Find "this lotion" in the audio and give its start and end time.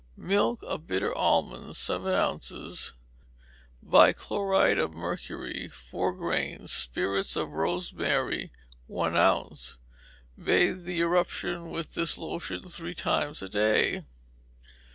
11.93-12.67